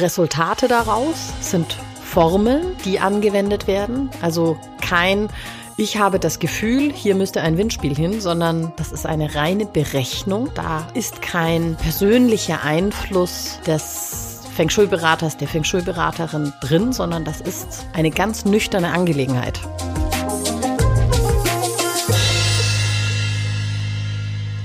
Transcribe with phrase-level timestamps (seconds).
[0.00, 4.10] Resultate daraus sind Formeln, die angewendet werden.
[4.20, 5.28] Also kein
[5.76, 10.50] ich habe das Gefühl, hier müsste ein Windspiel hin, sondern das ist eine reine Berechnung.
[10.54, 17.86] Da ist kein persönlicher Einfluss des Feng Shui-Beraters, der Feng Shui-Beraterin drin, sondern das ist
[17.94, 19.58] eine ganz nüchterne Angelegenheit.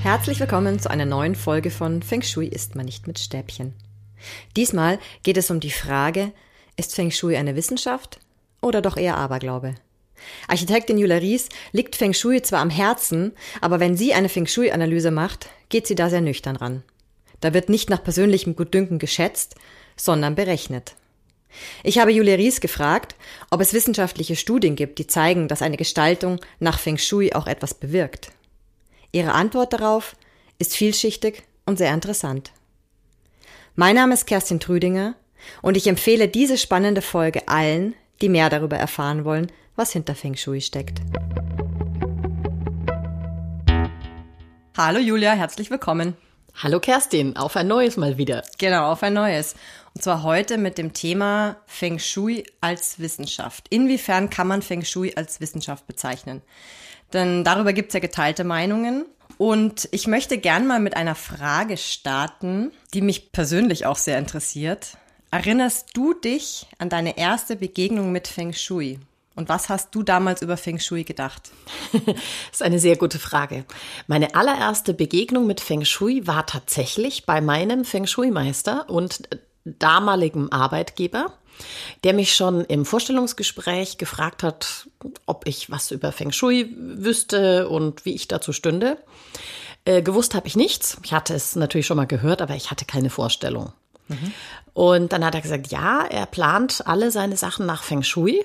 [0.02, 3.74] Herzlich willkommen zu einer neuen Folge von Feng Shui isst man nicht mit Stäbchen.
[4.56, 6.32] Diesmal geht es um die Frage,
[6.76, 8.18] ist Feng Shui eine Wissenschaft
[8.60, 9.74] oder doch eher Aberglaube?
[10.48, 15.10] Architektin Julia Ries liegt Feng Shui zwar am Herzen, aber wenn sie eine Feng Shui-Analyse
[15.10, 16.82] macht, geht sie da sehr nüchtern ran.
[17.40, 19.56] Da wird nicht nach persönlichem Gutdünken geschätzt,
[19.96, 20.94] sondern berechnet.
[21.82, 23.14] Ich habe Julia Ries gefragt,
[23.50, 27.74] ob es wissenschaftliche Studien gibt, die zeigen, dass eine Gestaltung nach Feng Shui auch etwas
[27.74, 28.30] bewirkt.
[29.12, 30.16] Ihre Antwort darauf
[30.58, 32.52] ist vielschichtig und sehr interessant.
[33.78, 35.16] Mein Name ist Kerstin Trüdinger
[35.60, 40.34] und ich empfehle diese spannende Folge allen, die mehr darüber erfahren wollen, was hinter Feng
[40.34, 41.02] Shui steckt.
[44.78, 46.16] Hallo Julia, herzlich willkommen.
[46.54, 48.44] Hallo Kerstin, auf ein neues Mal wieder.
[48.56, 49.54] Genau, auf ein neues.
[49.94, 53.66] Und zwar heute mit dem Thema Feng Shui als Wissenschaft.
[53.68, 56.40] Inwiefern kann man Feng Shui als Wissenschaft bezeichnen?
[57.12, 59.04] Denn darüber gibt es ja geteilte Meinungen.
[59.38, 64.96] Und ich möchte gern mal mit einer Frage starten, die mich persönlich auch sehr interessiert.
[65.30, 68.98] Erinnerst du dich an deine erste Begegnung mit Feng Shui?
[69.34, 71.50] Und was hast du damals über Feng Shui gedacht?
[71.92, 72.14] das
[72.52, 73.66] ist eine sehr gute Frage.
[74.06, 79.28] Meine allererste Begegnung mit Feng Shui war tatsächlich bei meinem Feng Shui-Meister und
[79.66, 81.34] damaligem Arbeitgeber,
[82.04, 84.88] der mich schon im Vorstellungsgespräch gefragt hat,
[85.26, 88.98] ob ich was über Feng Shui wüsste und wie ich dazu stünde.
[89.84, 90.98] Äh, gewusst habe ich nichts.
[91.04, 93.72] Ich hatte es natürlich schon mal gehört, aber ich hatte keine Vorstellung.
[94.08, 94.32] Mhm.
[94.74, 98.44] Und dann hat er gesagt, ja, er plant alle seine Sachen nach Feng Shui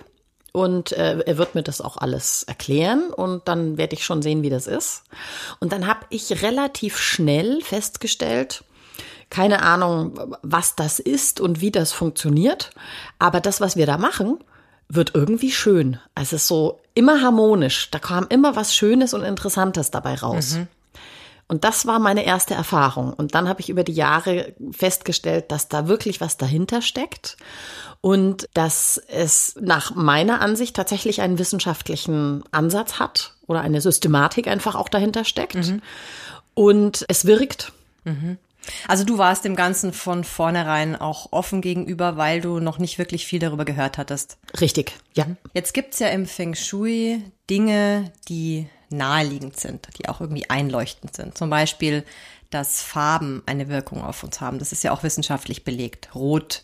[0.52, 4.44] und äh, er wird mir das auch alles erklären und dann werde ich schon sehen,
[4.44, 5.04] wie das ist.
[5.60, 8.64] Und dann habe ich relativ schnell festgestellt,
[9.32, 12.70] keine Ahnung, was das ist und wie das funktioniert,
[13.18, 14.38] aber das, was wir da machen,
[14.88, 16.00] wird irgendwie schön.
[16.14, 17.90] Also es ist so immer harmonisch.
[17.92, 20.56] Da kam immer was Schönes und Interessantes dabei raus.
[20.56, 20.68] Mhm.
[21.48, 23.14] Und das war meine erste Erfahrung.
[23.14, 27.38] Und dann habe ich über die Jahre festgestellt, dass da wirklich was dahinter steckt
[28.02, 34.76] und dass es nach meiner Ansicht tatsächlich einen wissenschaftlichen Ansatz hat oder eine Systematik einfach
[34.76, 35.56] auch dahinter steckt.
[35.56, 35.82] Mhm.
[36.54, 37.74] Und es wirkt.
[38.04, 38.38] Mhm.
[38.88, 43.26] Also du warst dem Ganzen von vornherein auch offen gegenüber, weil du noch nicht wirklich
[43.26, 44.38] viel darüber gehört hattest.
[44.60, 45.26] Richtig, ja.
[45.54, 51.38] Jetzt gibt's ja im Feng Shui Dinge, die naheliegend sind, die auch irgendwie einleuchtend sind.
[51.38, 52.04] Zum Beispiel,
[52.50, 54.60] dass Farben eine Wirkung auf uns haben.
[54.60, 56.14] Das ist ja auch wissenschaftlich belegt.
[56.14, 56.64] Rot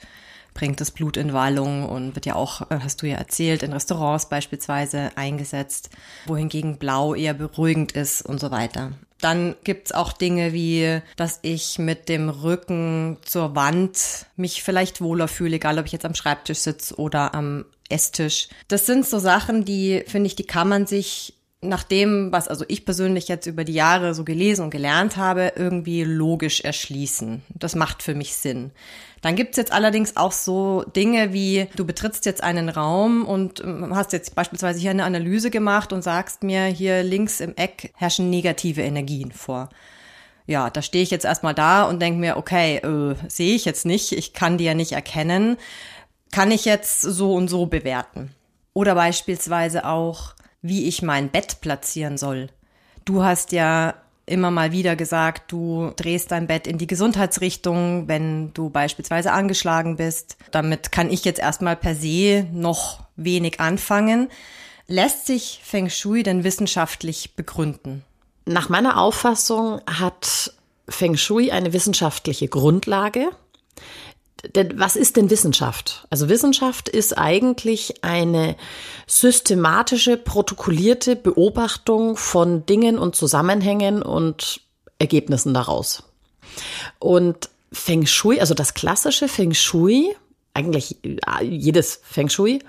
[0.57, 3.73] bringt das Blut in Wallung und wird ja auch, äh, hast du ja erzählt, in
[3.73, 5.91] Restaurants beispielsweise eingesetzt,
[6.25, 8.91] wohingegen Blau eher beruhigend ist und so weiter.
[9.21, 15.27] Dann gibt's auch Dinge wie, dass ich mit dem Rücken zur Wand mich vielleicht wohler
[15.27, 18.49] fühle, egal ob ich jetzt am Schreibtisch sitze oder am Esstisch.
[18.67, 22.65] Das sind so Sachen, die, finde ich, die kann man sich nach dem, was also
[22.67, 27.41] ich persönlich jetzt über die Jahre so gelesen und gelernt habe, irgendwie logisch erschließen.
[27.49, 28.71] Das macht für mich Sinn.
[29.21, 33.95] Dann gibt's jetzt allerdings auch so Dinge wie, du betrittst jetzt einen Raum und ähm,
[33.95, 38.29] hast jetzt beispielsweise hier eine Analyse gemacht und sagst mir, hier links im Eck herrschen
[38.29, 39.69] negative Energien vor.
[40.45, 43.85] Ja, da stehe ich jetzt erstmal da und denke mir, okay, äh, sehe ich jetzt
[43.85, 45.57] nicht, ich kann die ja nicht erkennen.
[46.31, 48.33] Kann ich jetzt so und so bewerten?
[48.73, 52.49] Oder beispielsweise auch, wie ich mein Bett platzieren soll.
[53.03, 53.95] Du hast ja
[54.27, 59.95] immer mal wieder gesagt, du drehst dein Bett in die Gesundheitsrichtung, wenn du beispielsweise angeschlagen
[59.95, 60.37] bist.
[60.51, 64.29] Damit kann ich jetzt erstmal per se noch wenig anfangen.
[64.85, 68.03] Lässt sich Feng Shui denn wissenschaftlich begründen?
[68.45, 70.53] Nach meiner Auffassung hat
[70.87, 73.31] Feng Shui eine wissenschaftliche Grundlage
[74.55, 76.05] denn was ist denn Wissenschaft?
[76.09, 78.55] Also Wissenschaft ist eigentlich eine
[79.07, 84.61] systematische, protokollierte Beobachtung von Dingen und Zusammenhängen und
[84.99, 86.03] Ergebnissen daraus.
[86.99, 90.15] Und Feng Shui, also das klassische Feng Shui,
[90.53, 90.97] eigentlich
[91.41, 92.59] jedes Feng Shui,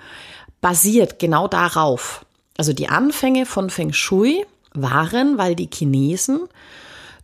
[0.61, 2.25] basiert genau darauf.
[2.57, 6.47] Also die Anfänge von Feng Shui waren, weil die Chinesen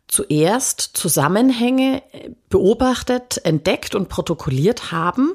[0.08, 2.04] zuerst Zusammenhänge
[2.50, 5.34] beobachtet, entdeckt und protokolliert haben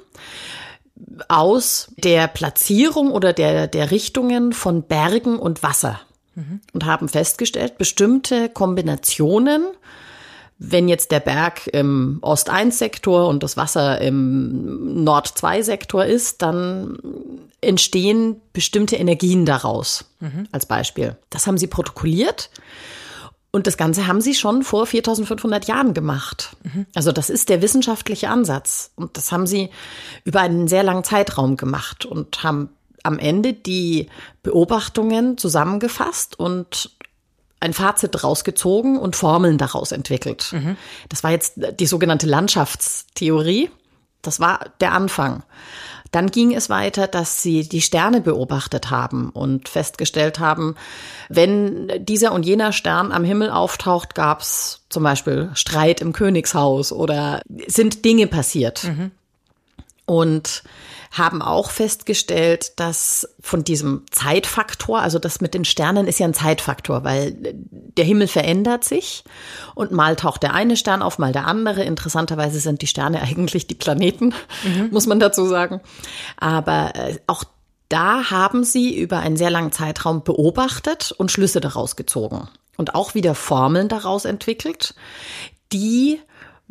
[1.29, 6.01] aus der Platzierung oder der, der Richtungen von Bergen und Wasser
[6.35, 6.61] mhm.
[6.73, 9.65] und haben festgestellt, bestimmte Kombinationen
[10.63, 16.99] wenn jetzt der Berg im Ost-1-Sektor und das Wasser im Nord-2-Sektor ist, dann
[17.63, 20.49] entstehen bestimmte Energien daraus, mhm.
[20.53, 21.17] als Beispiel.
[21.31, 22.51] Das haben sie protokolliert.
[23.53, 26.57] Und das Ganze haben sie schon vor 4500 Jahren gemacht.
[26.63, 26.87] Mhm.
[26.95, 28.93] Also das ist der wissenschaftliche Ansatz.
[28.95, 29.71] Und das haben sie
[30.25, 32.71] über einen sehr langen Zeitraum gemacht und haben
[33.03, 34.09] am Ende die
[34.43, 36.91] Beobachtungen zusammengefasst und
[37.59, 40.51] ein Fazit rausgezogen und Formeln daraus entwickelt.
[40.53, 40.77] Mhm.
[41.09, 43.71] Das war jetzt die sogenannte Landschaftstheorie.
[44.23, 45.43] Das war der Anfang.
[46.11, 50.75] Dann ging es weiter, dass sie die Sterne beobachtet haben und festgestellt haben,
[51.29, 56.93] wenn dieser und jener Stern am Himmel auftaucht, gab es zum Beispiel Streit im Königshaus
[56.93, 58.85] oder sind Dinge passiert.
[58.85, 59.13] Mhm.
[60.05, 60.65] Und
[61.11, 66.35] haben auch festgestellt, dass von diesem Zeitfaktor, also das mit den Sternen ist ja ein
[66.35, 69.25] Zeitfaktor, weil der Himmel verändert sich
[69.75, 71.83] und mal taucht der eine Stern auf, mal der andere.
[71.83, 74.35] Interessanterweise sind die Sterne eigentlich die Planeten,
[74.65, 74.91] mhm.
[74.93, 75.81] muss man dazu sagen.
[76.37, 77.43] Aber äh, auch
[77.89, 83.15] da haben sie über einen sehr langen Zeitraum beobachtet und Schlüsse daraus gezogen und auch
[83.15, 84.95] wieder Formeln daraus entwickelt,
[85.73, 86.21] die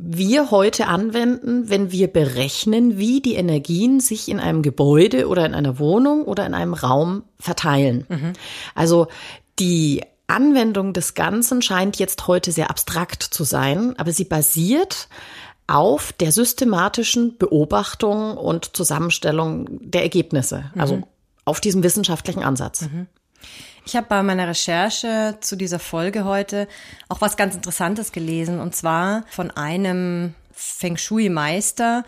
[0.01, 5.53] wir heute anwenden, wenn wir berechnen, wie die Energien sich in einem Gebäude oder in
[5.53, 8.05] einer Wohnung oder in einem Raum verteilen.
[8.07, 8.33] Mhm.
[8.75, 9.07] Also
[9.59, 15.09] die Anwendung des Ganzen scheint jetzt heute sehr abstrakt zu sein, aber sie basiert
[15.67, 21.03] auf der systematischen Beobachtung und Zusammenstellung der Ergebnisse, also mhm.
[21.43, 22.83] auf diesem wissenschaftlichen Ansatz.
[22.83, 23.07] Mhm.
[23.85, 26.67] Ich habe bei meiner Recherche zu dieser Folge heute
[27.07, 32.03] auch was ganz Interessantes gelesen und zwar von einem Feng Shui-Meister,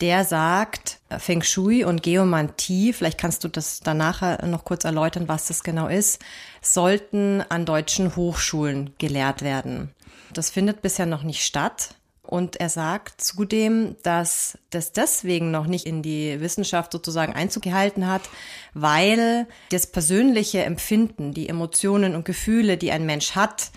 [0.00, 5.28] der sagt, äh, Feng Shui und Geomantie, vielleicht kannst du das danach noch kurz erläutern,
[5.28, 6.20] was das genau ist,
[6.60, 9.94] sollten an deutschen Hochschulen gelehrt werden.
[10.32, 11.94] Das findet bisher noch nicht statt.
[12.22, 18.06] Und er sagt zudem, dass das deswegen noch nicht in die Wissenschaft sozusagen Einzug gehalten
[18.06, 18.22] hat,
[18.74, 23.72] weil das persönliche Empfinden, die Emotionen und Gefühle, die ein Mensch hat,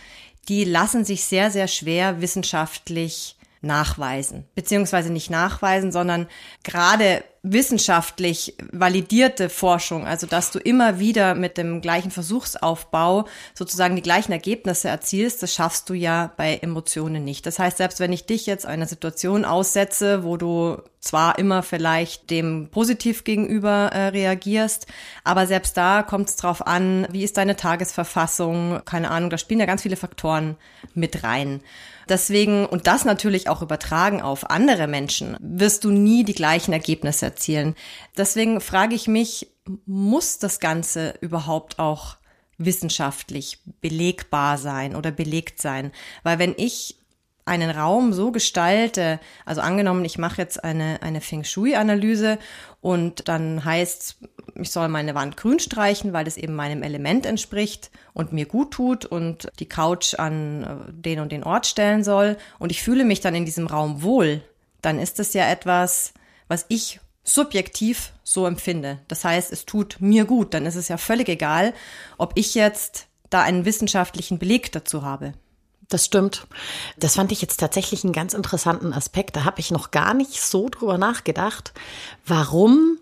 [0.47, 3.34] die lassen sich sehr, sehr schwer wissenschaftlich
[3.65, 4.45] nachweisen.
[4.55, 6.27] Beziehungsweise nicht nachweisen, sondern
[6.63, 14.01] gerade wissenschaftlich validierte Forschung, also dass du immer wieder mit dem gleichen Versuchsaufbau sozusagen die
[14.01, 17.45] gleichen Ergebnisse erzielst, das schaffst du ja bei Emotionen nicht.
[17.45, 22.31] Das heißt, selbst wenn ich dich jetzt einer Situation aussetze, wo du zwar immer vielleicht
[22.31, 24.87] dem positiv gegenüber äh, reagierst,
[25.23, 29.59] aber selbst da kommt es drauf an, wie ist deine Tagesverfassung, keine Ahnung, da spielen
[29.59, 30.55] ja ganz viele Faktoren
[30.95, 31.61] mit rein.
[32.09, 37.25] Deswegen, und das natürlich auch übertragen auf andere Menschen, wirst du nie die gleichen Ergebnisse
[37.25, 37.75] erzielen.
[38.17, 39.47] Deswegen frage ich mich,
[39.85, 42.17] muss das Ganze überhaupt auch
[42.57, 45.91] wissenschaftlich belegbar sein oder belegt sein?
[46.23, 46.97] Weil wenn ich
[47.45, 52.39] einen Raum so gestalte, also angenommen, ich mache jetzt eine, eine Feng Shui-Analyse
[52.81, 54.17] und dann heißt,
[54.55, 58.71] ich soll meine Wand grün streichen, weil das eben meinem Element entspricht und mir gut
[58.71, 63.05] tut und die Couch an äh, den und den Ort stellen soll und ich fühle
[63.05, 64.41] mich dann in diesem Raum wohl,
[64.81, 66.13] dann ist das ja etwas,
[66.47, 68.99] was ich subjektiv so empfinde.
[69.07, 71.73] Das heißt, es tut mir gut, dann ist es ja völlig egal,
[72.17, 75.33] ob ich jetzt da einen wissenschaftlichen Beleg dazu habe.
[75.89, 76.47] Das stimmt.
[76.97, 79.35] Das fand ich jetzt tatsächlich einen ganz interessanten Aspekt.
[79.35, 81.73] Da habe ich noch gar nicht so drüber nachgedacht,
[82.25, 82.97] warum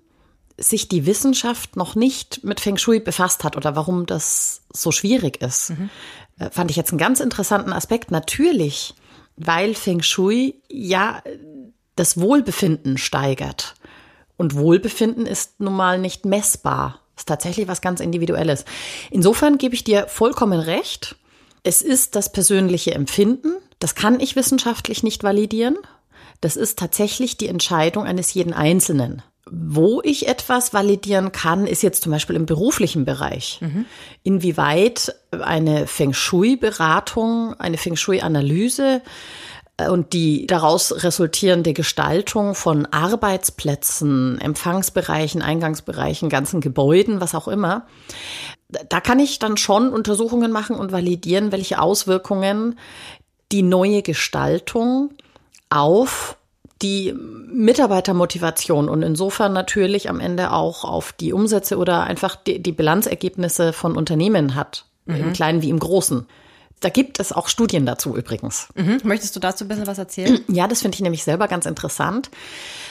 [0.57, 5.41] sich die Wissenschaft noch nicht mit Feng Shui befasst hat oder warum das so schwierig
[5.41, 5.71] ist.
[5.71, 5.89] Mhm.
[6.39, 8.11] Äh, fand ich jetzt einen ganz interessanten Aspekt.
[8.11, 8.93] Natürlich,
[9.35, 11.21] weil Feng Shui ja
[11.95, 13.75] das Wohlbefinden steigert.
[14.37, 16.99] Und Wohlbefinden ist nun mal nicht messbar.
[17.15, 18.65] Ist tatsächlich was ganz Individuelles.
[19.11, 21.15] Insofern gebe ich dir vollkommen recht.
[21.63, 23.53] Es ist das persönliche Empfinden.
[23.79, 25.77] Das kann ich wissenschaftlich nicht validieren.
[26.41, 29.21] Das ist tatsächlich die Entscheidung eines jeden Einzelnen.
[29.49, 33.59] Wo ich etwas validieren kann, ist jetzt zum Beispiel im beruflichen Bereich.
[33.61, 33.85] Mhm.
[34.23, 39.01] Inwieweit eine Feng Shui-Beratung, eine Feng Shui-Analyse
[39.77, 47.85] äh, und die daraus resultierende Gestaltung von Arbeitsplätzen, Empfangsbereichen, Eingangsbereichen, ganzen Gebäuden, was auch immer,
[48.89, 52.79] da kann ich dann schon Untersuchungen machen und validieren, welche Auswirkungen
[53.51, 55.11] die neue Gestaltung
[55.69, 56.37] auf
[56.83, 62.73] die Mitarbeitermotivation und insofern natürlich am Ende auch auf die Umsätze oder einfach die, die
[62.73, 65.15] Bilanzergebnisse von Unternehmen hat, mhm.
[65.15, 66.27] im Kleinen wie im Großen.
[66.83, 68.67] Da gibt es auch Studien dazu übrigens.
[68.75, 68.99] Mhm.
[69.05, 70.39] Möchtest du dazu ein bisschen was erzählen?
[70.53, 72.29] Ja, das finde ich nämlich selber ganz interessant.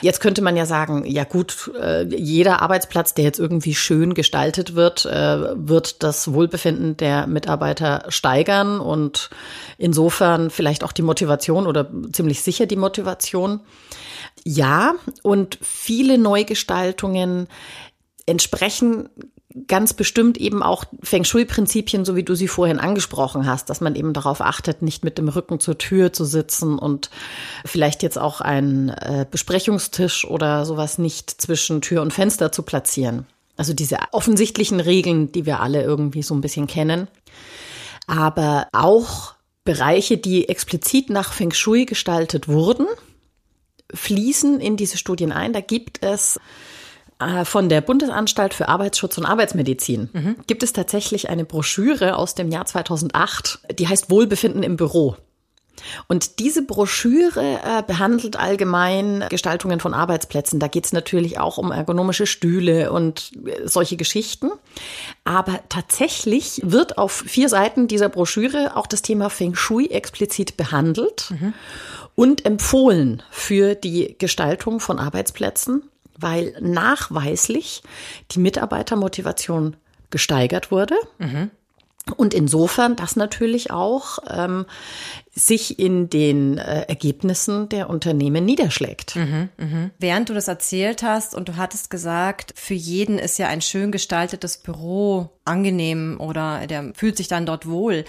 [0.01, 4.75] Jetzt könnte man ja sagen, ja gut, äh, jeder Arbeitsplatz, der jetzt irgendwie schön gestaltet
[4.75, 9.31] wird, äh, wird das Wohlbefinden der Mitarbeiter steigern und
[9.77, 13.61] insofern vielleicht auch die Motivation oder ziemlich sicher die Motivation.
[14.45, 17.47] Ja, und viele Neugestaltungen
[18.27, 19.09] entsprechen
[19.67, 23.95] ganz bestimmt eben auch Feng Shui-Prinzipien, so wie du sie vorhin angesprochen hast, dass man
[23.95, 27.11] eben darauf achtet, nicht mit dem Rücken zur Tür zu sitzen und
[27.65, 33.27] vielleicht jetzt auch einen äh, Besprechungstisch oder sowas nicht zwischen Tür und Fenster zu platzieren.
[33.57, 37.09] Also diese offensichtlichen Regeln, die wir alle irgendwie so ein bisschen kennen.
[38.07, 42.87] Aber auch Bereiche, die explizit nach Feng Shui gestaltet wurden,
[43.95, 45.53] fließen in diese Studien ein.
[45.53, 46.41] Da gibt es
[47.45, 50.37] von der Bundesanstalt für Arbeitsschutz und Arbeitsmedizin mhm.
[50.47, 55.17] gibt es tatsächlich eine Broschüre aus dem Jahr 2008, die heißt Wohlbefinden im Büro.
[56.09, 60.61] Und diese Broschüre äh, behandelt allgemein Gestaltungen von Arbeitsplätzen.
[60.61, 64.51] Da geht es natürlich auch um ergonomische Stühle und äh, solche Geschichten.
[65.25, 71.31] Aber tatsächlich wird auf vier Seiten dieser Broschüre auch das Thema Feng Shui explizit behandelt
[71.31, 71.55] mhm.
[72.15, 75.83] und empfohlen für die Gestaltung von Arbeitsplätzen
[76.19, 77.83] weil nachweislich
[78.31, 79.77] die Mitarbeitermotivation
[80.11, 80.95] gesteigert wurde.
[81.19, 81.51] Mhm.
[82.17, 84.67] Und insofern das natürlich auch ähm,
[85.33, 89.15] sich in den äh, Ergebnissen der Unternehmen niederschlägt.
[89.15, 89.91] Mhm, mh.
[90.01, 93.93] Während du das erzählt hast und du hattest gesagt, für jeden ist ja ein schön
[93.93, 98.05] gestaltetes Büro angenehm oder der fühlt sich dann dort wohl.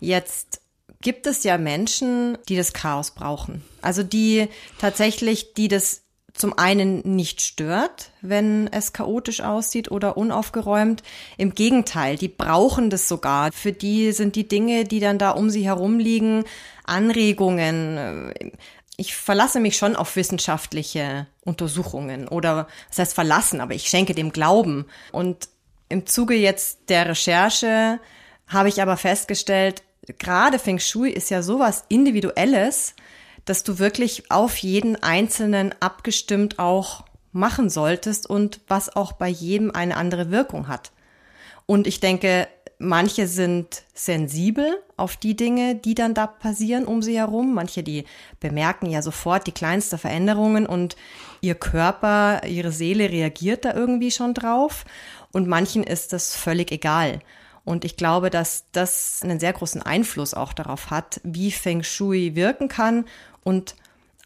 [0.00, 0.62] Jetzt
[1.02, 3.62] gibt es ja Menschen, die das Chaos brauchen.
[3.82, 6.03] Also die tatsächlich, die das
[6.34, 11.02] zum einen nicht stört, wenn es chaotisch aussieht oder unaufgeräumt.
[11.38, 13.52] Im Gegenteil, die brauchen das sogar.
[13.52, 16.44] Für die sind die Dinge, die dann da um sie herum liegen,
[16.82, 18.32] Anregungen.
[18.96, 24.32] Ich verlasse mich schon auf wissenschaftliche Untersuchungen oder das heißt verlassen, aber ich schenke dem
[24.32, 24.86] Glauben.
[25.12, 25.48] Und
[25.88, 28.00] im Zuge jetzt der Recherche
[28.48, 29.82] habe ich aber festgestellt,
[30.18, 32.94] gerade Feng Shui ist ja sowas Individuelles,
[33.44, 39.70] dass du wirklich auf jeden Einzelnen abgestimmt auch machen solltest und was auch bei jedem
[39.70, 40.92] eine andere Wirkung hat.
[41.66, 42.46] Und ich denke,
[42.78, 47.54] manche sind sensibel auf die Dinge, die dann da passieren um sie herum.
[47.54, 48.04] Manche, die
[48.40, 50.96] bemerken ja sofort die kleinste Veränderungen und
[51.40, 54.84] ihr Körper, ihre Seele reagiert da irgendwie schon drauf.
[55.32, 57.20] Und manchen ist das völlig egal.
[57.64, 62.34] Und ich glaube, dass das einen sehr großen Einfluss auch darauf hat, wie Feng Shui
[62.34, 63.06] wirken kann
[63.44, 63.76] und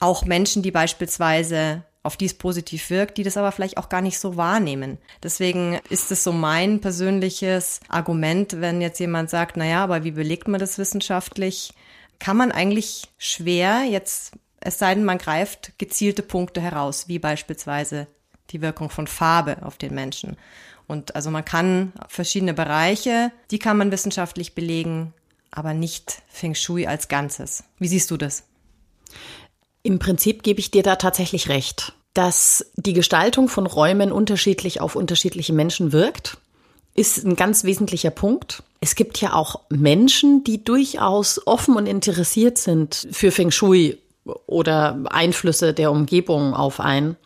[0.01, 4.01] auch Menschen, die beispielsweise auf die es positiv wirkt, die das aber vielleicht auch gar
[4.01, 4.97] nicht so wahrnehmen.
[5.23, 10.13] Deswegen ist es so mein persönliches Argument, wenn jetzt jemand sagt, na ja, aber wie
[10.13, 11.75] belegt man das wissenschaftlich?
[12.19, 18.07] Kann man eigentlich schwer jetzt, es sei denn, man greift gezielte Punkte heraus, wie beispielsweise
[18.51, 20.39] die Wirkung von Farbe auf den Menschen.
[20.87, 25.13] Und also man kann verschiedene Bereiche, die kann man wissenschaftlich belegen,
[25.51, 27.65] aber nicht Feng Shui als Ganzes.
[27.79, 28.45] Wie siehst du das?
[29.83, 34.97] Im Prinzip gebe ich dir da tatsächlich recht, dass die Gestaltung von Räumen unterschiedlich auf
[34.97, 36.39] unterschiedliche Menschen wirkt,
[36.95, 38.63] ist ein ganz wesentlicher Punkt.
[38.81, 43.99] Es gibt ja auch Menschen, die durchaus offen und interessiert sind für Feng Shui
[44.47, 47.17] oder Einflüsse der Umgebung auf einen.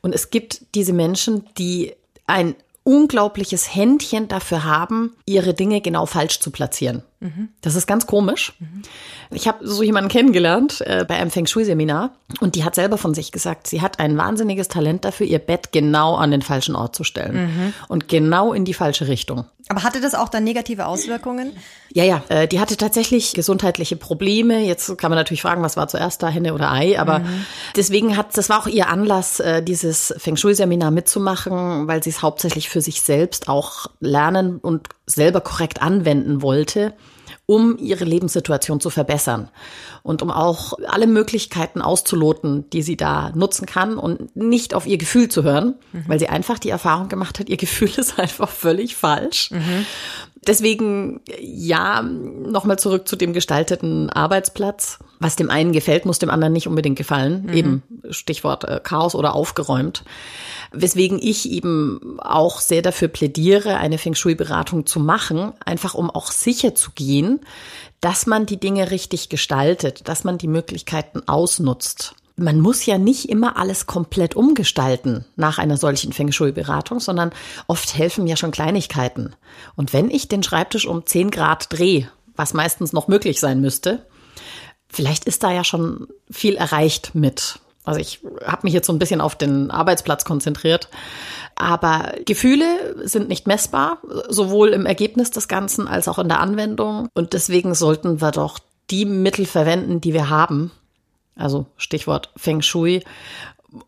[0.00, 1.92] Und es gibt diese Menschen, die
[2.26, 7.02] ein unglaubliches Händchen dafür haben, ihre Dinge genau falsch zu platzieren.
[7.20, 7.48] Mhm.
[7.62, 8.52] Das ist ganz komisch.
[8.58, 8.82] Mhm.
[9.30, 13.14] Ich habe so jemanden kennengelernt äh, bei einem Feng Shui-Seminar und die hat selber von
[13.14, 16.94] sich gesagt, sie hat ein wahnsinniges Talent dafür, ihr Bett genau an den falschen Ort
[16.94, 17.72] zu stellen mhm.
[17.88, 19.46] und genau in die falsche Richtung.
[19.68, 21.52] Aber hatte das auch dann negative Auswirkungen?
[21.92, 24.60] Ja, ja, äh, die hatte tatsächlich gesundheitliche Probleme.
[24.60, 27.22] Jetzt kann man natürlich fragen, was war zuerst da, Henne oder Ei, aber
[27.74, 32.22] deswegen hat, das war auch ihr Anlass, äh, dieses Feng Shui-Seminar mitzumachen, weil sie es
[32.22, 36.92] hauptsächlich für sich selbst auch lernen und selber korrekt anwenden wollte
[37.46, 39.48] um ihre Lebenssituation zu verbessern
[40.02, 44.98] und um auch alle Möglichkeiten auszuloten, die sie da nutzen kann und nicht auf ihr
[44.98, 46.04] Gefühl zu hören, mhm.
[46.08, 49.52] weil sie einfach die Erfahrung gemacht hat, ihr Gefühl ist einfach völlig falsch.
[49.52, 49.86] Mhm.
[50.46, 54.98] Deswegen, ja, nochmal zurück zu dem gestalteten Arbeitsplatz.
[55.18, 57.46] Was dem einen gefällt, muss dem anderen nicht unbedingt gefallen.
[57.46, 57.52] Mhm.
[57.52, 60.04] Eben Stichwort äh, Chaos oder aufgeräumt.
[60.72, 66.30] Weswegen ich eben auch sehr dafür plädiere, eine Feng Shui-Beratung zu machen, einfach um auch
[66.30, 67.40] sicher zu gehen,
[68.00, 72.14] dass man die Dinge richtig gestaltet, dass man die Möglichkeiten ausnutzt.
[72.36, 77.32] Man muss ja nicht immer alles komplett umgestalten nach einer solchen Feng Shui-Beratung, sondern
[77.66, 79.34] oft helfen ja schon Kleinigkeiten.
[79.74, 84.06] Und wenn ich den Schreibtisch um 10 Grad drehe, was meistens noch möglich sein müsste.
[84.88, 87.58] Vielleicht ist da ja schon viel erreicht mit.
[87.84, 90.88] Also ich habe mich jetzt so ein bisschen auf den Arbeitsplatz konzentriert.
[91.54, 92.66] Aber Gefühle
[93.04, 97.08] sind nicht messbar, sowohl im Ergebnis des Ganzen als auch in der Anwendung.
[97.14, 98.58] Und deswegen sollten wir doch
[98.90, 100.70] die Mittel verwenden, die wir haben.
[101.36, 103.04] Also Stichwort Feng Shui,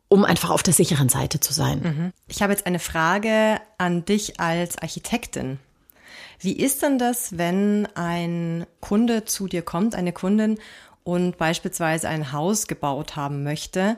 [0.08, 1.80] um einfach auf der sicheren Seite zu sein.
[1.80, 2.12] Mhm.
[2.28, 5.58] Ich habe jetzt eine Frage an dich als Architektin.
[6.40, 10.58] Wie ist denn das, wenn ein Kunde zu dir kommt, eine Kundin
[11.02, 13.96] und beispielsweise ein Haus gebaut haben möchte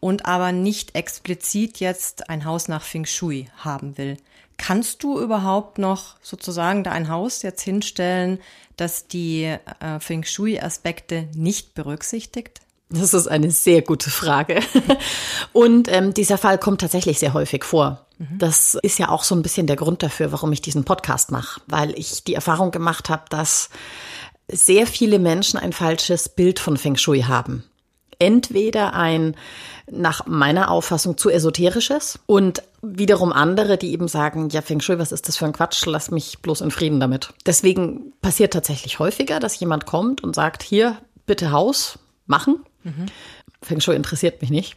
[0.00, 4.16] und aber nicht explizit jetzt ein Haus nach Feng Shui haben will.
[4.56, 8.38] Kannst du überhaupt noch sozusagen da ein Haus jetzt hinstellen,
[8.76, 9.44] das die
[9.80, 12.60] äh, Feng Shui-Aspekte nicht berücksichtigt?
[12.92, 14.60] Das ist eine sehr gute Frage.
[15.52, 18.06] Und ähm, dieser Fall kommt tatsächlich sehr häufig vor.
[18.38, 21.60] Das ist ja auch so ein bisschen der Grund dafür, warum ich diesen Podcast mache,
[21.66, 23.70] weil ich die Erfahrung gemacht habe, dass
[24.48, 27.64] sehr viele Menschen ein falsches Bild von Feng Shui haben.
[28.18, 29.34] Entweder ein
[29.90, 35.10] nach meiner Auffassung zu esoterisches und wiederum andere, die eben sagen, ja, Feng Shui, was
[35.10, 37.32] ist das für ein Quatsch, lass mich bloß in Frieden damit.
[37.46, 42.64] Deswegen passiert tatsächlich häufiger, dass jemand kommt und sagt, hier, bitte Haus machen.
[42.84, 43.06] Mhm.
[43.62, 44.76] Feng Shui interessiert mich nicht.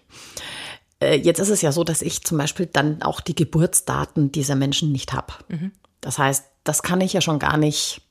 [1.00, 4.56] Äh, jetzt ist es ja so, dass ich zum Beispiel dann auch die Geburtsdaten dieser
[4.56, 5.34] Menschen nicht habe.
[5.48, 5.72] Mhm.
[6.02, 8.02] Das heißt, das kann ich ja schon gar nicht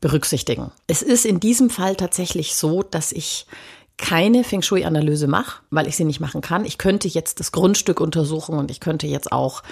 [0.00, 0.72] berücksichtigen.
[0.86, 3.46] Es ist in diesem Fall tatsächlich so, dass ich
[3.96, 6.66] keine Feng Shui-Analyse mache, weil ich sie nicht machen kann.
[6.66, 9.62] Ich könnte jetzt das Grundstück untersuchen und ich könnte jetzt auch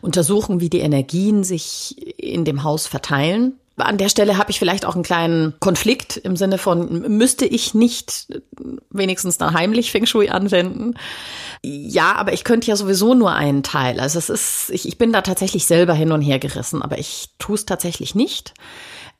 [0.00, 3.58] untersuchen, wie die Energien sich in dem Haus verteilen.
[3.76, 7.74] An der Stelle habe ich vielleicht auch einen kleinen Konflikt im Sinne von, müsste ich
[7.74, 8.28] nicht
[8.90, 10.94] wenigstens dann heimlich Feng Shui anwenden?
[11.62, 13.98] Ja, aber ich könnte ja sowieso nur einen Teil.
[13.98, 17.30] Also es ist, ich, ich bin da tatsächlich selber hin und her gerissen, aber ich
[17.38, 18.52] tue es tatsächlich nicht.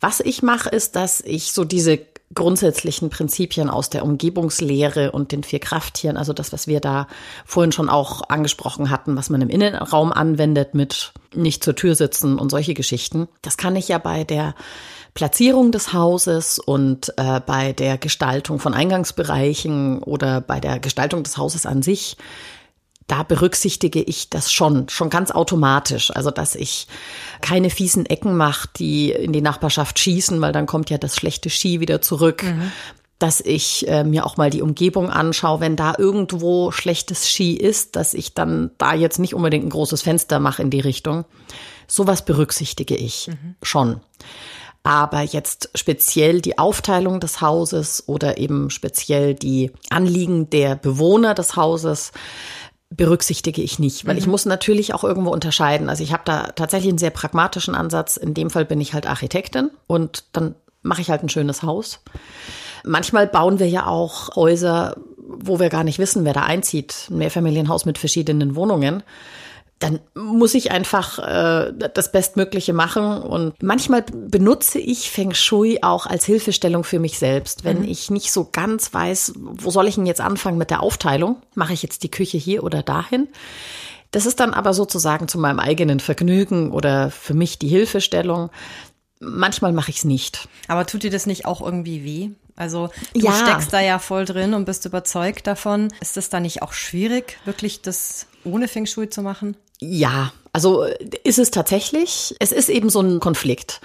[0.00, 2.00] Was ich mache, ist, dass ich so diese
[2.34, 7.06] grundsätzlichen Prinzipien aus der Umgebungslehre und den vier Krafttieren, also das, was wir da
[7.44, 12.38] vorhin schon auch angesprochen hatten, was man im Innenraum anwendet mit nicht zur Tür sitzen
[12.38, 13.28] und solche Geschichten.
[13.42, 14.54] Das kann ich ja bei der
[15.14, 21.36] Platzierung des Hauses und äh, bei der Gestaltung von Eingangsbereichen oder bei der Gestaltung des
[21.36, 22.16] Hauses an sich
[23.12, 26.10] da berücksichtige ich das schon, schon ganz automatisch.
[26.14, 26.86] Also, dass ich
[27.42, 31.50] keine fiesen Ecken mache, die in die Nachbarschaft schießen, weil dann kommt ja das schlechte
[31.50, 32.42] Ski wieder zurück.
[32.42, 32.72] Mhm.
[33.22, 37.94] Dass ich äh, mir auch mal die Umgebung anschaue, wenn da irgendwo schlechtes Ski ist,
[37.94, 41.24] dass ich dann da jetzt nicht unbedingt ein großes Fenster mache in die Richtung.
[41.86, 43.54] Sowas berücksichtige ich mhm.
[43.62, 44.00] schon.
[44.82, 51.54] Aber jetzt speziell die Aufteilung des Hauses oder eben speziell die Anliegen der Bewohner des
[51.54, 52.10] Hauses,
[52.90, 54.18] berücksichtige ich nicht, weil mhm.
[54.18, 55.88] ich muss natürlich auch irgendwo unterscheiden.
[55.88, 58.16] Also ich habe da tatsächlich einen sehr pragmatischen Ansatz.
[58.16, 62.00] In dem Fall bin ich halt Architektin und dann mache ich halt ein schönes Haus.
[62.84, 67.08] Manchmal bauen wir ja auch Häuser, wo wir gar nicht wissen, wer da einzieht.
[67.10, 69.02] Ein Mehrfamilienhaus mit verschiedenen Wohnungen
[69.82, 73.22] dann muss ich einfach äh, das Bestmögliche machen.
[73.22, 77.64] Und manchmal benutze ich Feng Shui auch als Hilfestellung für mich selbst.
[77.64, 77.88] Wenn mhm.
[77.88, 81.36] ich nicht so ganz weiß, wo soll ich denn jetzt anfangen mit der Aufteilung?
[81.54, 83.28] Mache ich jetzt die Küche hier oder dahin?
[84.12, 88.50] Das ist dann aber sozusagen zu meinem eigenen Vergnügen oder für mich die Hilfestellung.
[89.20, 90.48] Manchmal mache ich es nicht.
[90.68, 92.30] Aber tut dir das nicht auch irgendwie weh?
[92.56, 93.32] Also du ja.
[93.32, 95.92] steckst da ja voll drin und bist überzeugt davon.
[96.00, 99.56] Ist es da nicht auch schwierig, wirklich das ohne Feng Shui zu machen?
[99.80, 100.84] Ja, also
[101.24, 102.36] ist es tatsächlich.
[102.38, 103.80] Es ist eben so ein Konflikt.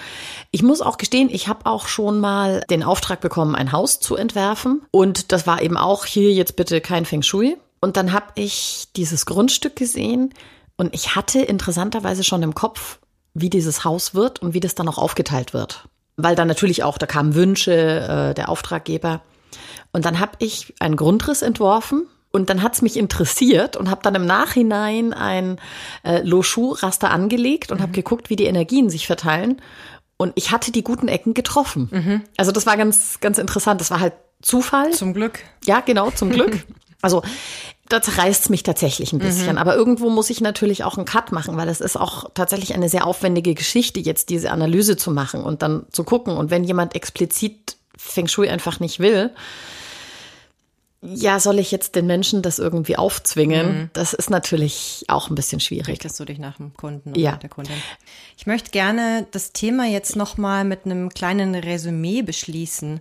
[0.52, 4.16] Ich muss auch gestehen, ich habe auch schon mal den Auftrag bekommen, ein Haus zu
[4.16, 4.86] entwerfen.
[4.92, 7.58] Und das war eben auch hier jetzt bitte kein Feng Shui.
[7.80, 10.34] Und dann habe ich dieses Grundstück gesehen
[10.78, 13.00] und ich hatte interessanterweise schon im Kopf,
[13.34, 15.88] wie dieses Haus wird und wie das dann auch aufgeteilt wird.
[16.18, 19.22] Weil dann natürlich auch, da kamen Wünsche äh, der Auftraggeber.
[19.92, 24.16] Und dann habe ich einen Grundriss entworfen und dann hat's mich interessiert und habe dann
[24.16, 25.60] im Nachhinein ein
[26.04, 27.84] äh, Loshu-Raster angelegt und mhm.
[27.84, 29.62] habe geguckt, wie die Energien sich verteilen.
[30.18, 31.90] Und ich hatte die guten Ecken getroffen.
[31.92, 32.22] Mhm.
[32.38, 33.80] Also das war ganz, ganz interessant.
[33.80, 34.92] Das war halt Zufall.
[34.92, 35.40] Zum Glück.
[35.66, 36.66] Ja, genau, zum Glück.
[37.02, 37.22] also
[37.90, 39.54] das reißt mich tatsächlich ein bisschen.
[39.54, 39.58] Mhm.
[39.58, 42.90] Aber irgendwo muss ich natürlich auch einen Cut machen, weil es ist auch tatsächlich eine
[42.90, 46.36] sehr aufwendige Geschichte, jetzt diese Analyse zu machen und dann zu gucken.
[46.36, 49.32] Und wenn jemand explizit Feng Shui einfach nicht will,
[51.02, 53.68] ja, soll ich jetzt den Menschen das irgendwie aufzwingen?
[53.68, 53.90] Mhm.
[53.94, 55.88] Das ist natürlich auch ein bisschen schwierig.
[55.88, 57.36] Richtest du dich nach dem Kunden oder ja.
[57.36, 57.76] der Kundin?
[58.36, 63.00] Ich möchte gerne das Thema jetzt nochmal mit einem kleinen Resümee beschließen.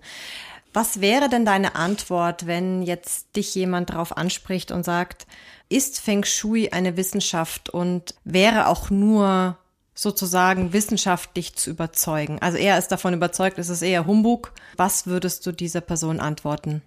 [0.77, 5.27] Was wäre denn deine Antwort, wenn jetzt dich jemand darauf anspricht und sagt,
[5.71, 9.57] ist Feng Shui eine Wissenschaft und wäre auch nur
[9.95, 12.43] sozusagen wissenschaftlich zu überzeugen?
[12.43, 14.53] Also er ist davon überzeugt, es ist eher Humbug.
[14.77, 16.83] Was würdest du dieser Person antworten?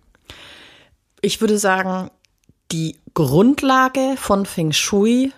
[1.21, 2.11] Ich würde sagen,
[2.71, 5.33] die Grundlage von Feng Shui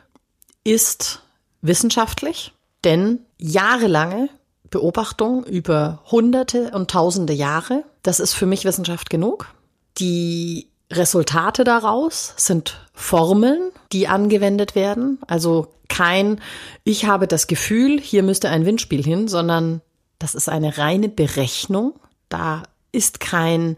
[0.66, 1.22] ist
[1.62, 2.52] wissenschaftlich,
[2.84, 4.28] denn jahrelange
[4.72, 9.54] Beobachtung über hunderte und tausende Jahre, das ist für mich Wissenschaft genug.
[10.00, 15.20] Die Resultate daraus sind Formeln, die angewendet werden.
[15.28, 16.40] Also kein,
[16.84, 19.82] ich habe das Gefühl, hier müsste ein Windspiel hin, sondern
[20.20, 22.00] das ist eine reine Berechnung.
[22.30, 23.78] Da ist kein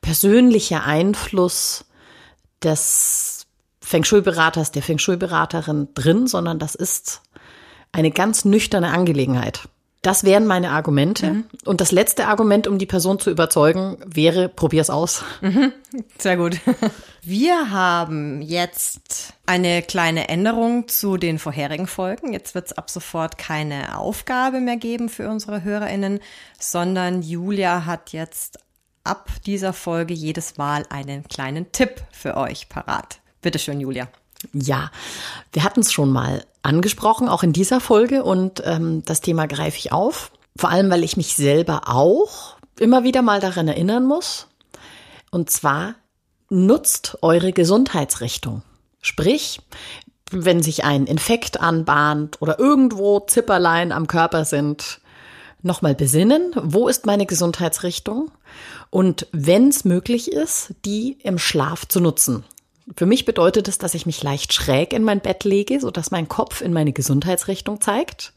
[0.00, 1.86] persönlicher Einfluss
[2.62, 3.46] des
[3.80, 7.22] Feng Shui-Beraters, der Feng Shui-Beraterin drin, sondern das ist
[7.92, 9.68] eine ganz nüchterne Angelegenheit.
[10.04, 11.30] Das wären meine Argumente.
[11.30, 11.44] Mhm.
[11.64, 15.24] Und das letzte Argument, um die Person zu überzeugen, wäre, probier's aus.
[15.40, 15.72] Mhm.
[16.18, 16.60] Sehr gut.
[17.22, 22.34] Wir haben jetzt eine kleine Änderung zu den vorherigen Folgen.
[22.34, 26.20] Jetzt wird es ab sofort keine Aufgabe mehr geben für unsere HörerInnen,
[26.60, 28.58] sondern Julia hat jetzt
[29.04, 33.20] ab dieser Folge jedes Mal einen kleinen Tipp für euch parat.
[33.40, 34.08] Bitte schön, Julia.
[34.52, 34.90] Ja,
[35.52, 39.78] wir hatten es schon mal angesprochen, auch in dieser Folge und ähm, das Thema greife
[39.78, 40.30] ich auf.
[40.56, 44.46] Vor allem, weil ich mich selber auch immer wieder mal daran erinnern muss.
[45.30, 45.94] Und zwar
[46.48, 48.62] nutzt eure Gesundheitsrichtung.
[49.00, 49.60] Sprich,
[50.30, 55.00] wenn sich ein Infekt anbahnt oder irgendwo Zipperlein am Körper sind,
[55.62, 58.30] nochmal besinnen, wo ist meine Gesundheitsrichtung?
[58.90, 62.44] Und wenn es möglich ist, die im Schlaf zu nutzen.
[62.96, 66.10] Für mich bedeutet es, dass ich mich leicht schräg in mein Bett lege, so dass
[66.10, 68.34] mein Kopf in meine Gesundheitsrichtung zeigt.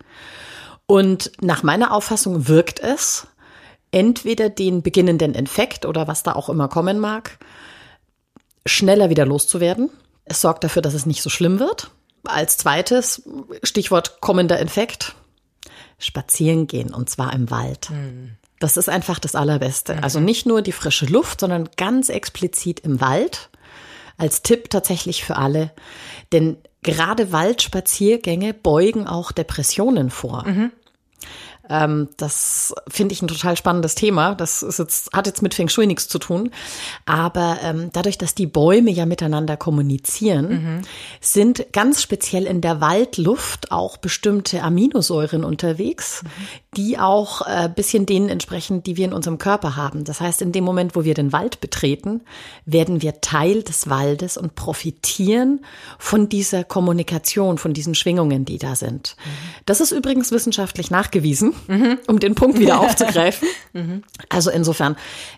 [0.85, 3.27] Und nach meiner Auffassung wirkt es,
[3.91, 7.37] entweder den beginnenden Infekt oder was da auch immer kommen mag,
[8.65, 9.89] schneller wieder loszuwerden.
[10.23, 11.91] Es sorgt dafür, dass es nicht so schlimm wird.
[12.23, 13.23] Als zweites,
[13.63, 15.15] Stichwort kommender Infekt,
[15.99, 17.89] spazieren gehen und zwar im Wald.
[17.89, 18.37] Mhm.
[18.59, 19.95] Das ist einfach das Allerbeste.
[19.95, 20.03] Mhm.
[20.03, 23.49] Also nicht nur die frische Luft, sondern ganz explizit im Wald
[24.17, 25.71] als Tipp tatsächlich für alle.
[26.31, 30.45] Denn gerade Waldspaziergänge beugen auch Depressionen vor.
[30.47, 30.71] Mhm.
[31.69, 34.35] Ähm, das finde ich ein total spannendes Thema.
[34.35, 36.51] Das ist jetzt, hat jetzt mit Feng Shui nichts zu tun.
[37.05, 40.81] Aber ähm, dadurch, dass die Bäume ja miteinander kommunizieren, mhm.
[41.19, 46.27] sind ganz speziell in der Waldluft auch bestimmte Aminosäuren unterwegs, mhm.
[46.77, 50.03] die auch äh, bisschen denen entsprechen, die wir in unserem Körper haben.
[50.03, 52.21] Das heißt, in dem Moment, wo wir den Wald betreten,
[52.65, 55.65] werden wir Teil des Waldes und profitieren
[55.99, 59.15] von dieser Kommunikation, von diesen Schwingungen, die da sind.
[59.17, 59.29] Mhm.
[59.65, 61.99] Das ist übrigens wissenschaftlich nachgewiesen mhm.
[62.07, 63.47] um den Punkt wieder aufzugreifen.
[63.73, 64.03] mhm.
[64.29, 64.95] Also insofern,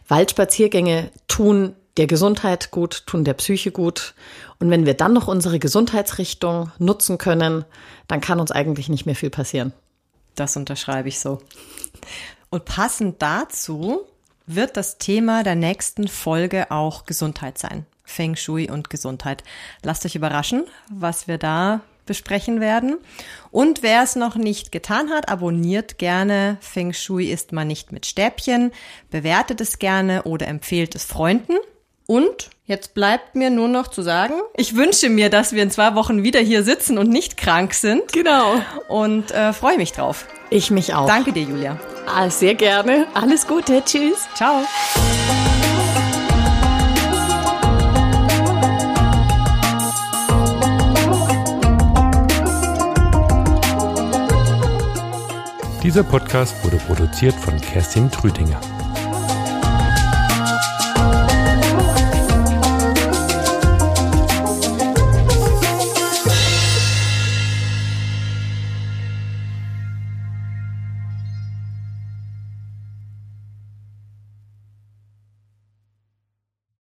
[0.07, 4.13] Waldspaziergänge tun der Gesundheit gut, tun der Psyche gut.
[4.59, 7.65] Und wenn wir dann noch unsere Gesundheitsrichtung nutzen können,
[8.07, 9.73] dann kann uns eigentlich nicht mehr viel passieren.
[10.35, 11.41] Das unterschreibe ich so.
[12.49, 14.01] Und passend dazu
[14.45, 17.85] wird das Thema der nächsten Folge auch Gesundheit sein.
[18.03, 19.43] Feng Shui und Gesundheit.
[19.83, 22.97] Lasst euch überraschen, was wir da besprechen werden.
[23.51, 28.05] Und wer es noch nicht getan hat, abonniert gerne Feng Shui ist man nicht mit
[28.05, 28.71] Stäbchen,
[29.11, 31.53] bewertet es gerne oder empfehlt es Freunden.
[32.07, 35.93] Und jetzt bleibt mir nur noch zu sagen, ich wünsche mir, dass wir in zwei
[35.93, 38.11] Wochen wieder hier sitzen und nicht krank sind.
[38.11, 38.55] Genau.
[38.87, 40.25] Und äh, freue mich drauf.
[40.49, 41.05] Ich mich auch.
[41.05, 41.79] Danke dir, Julia.
[42.07, 43.05] Ah, sehr gerne.
[43.13, 43.83] Alles Gute.
[43.85, 44.27] Tschüss.
[44.33, 44.63] Ciao.
[55.89, 58.61] Dieser Podcast wurde produziert von Kerstin Trüdinger.